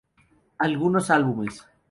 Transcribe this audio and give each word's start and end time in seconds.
Algunos 0.57 1.11
álbumes 1.11 1.63